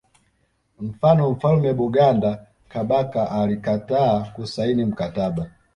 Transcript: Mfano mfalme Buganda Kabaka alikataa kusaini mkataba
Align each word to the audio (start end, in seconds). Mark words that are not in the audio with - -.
Mfano 0.79 1.31
mfalme 1.31 1.73
Buganda 1.73 2.47
Kabaka 2.69 3.31
alikataa 3.31 4.19
kusaini 4.23 4.85
mkataba 4.85 5.49